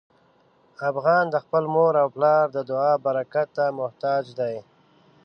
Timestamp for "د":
1.29-1.35, 2.53-2.57